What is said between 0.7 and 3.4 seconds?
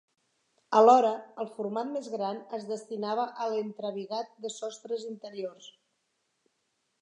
Alhora, el format més gran es destinava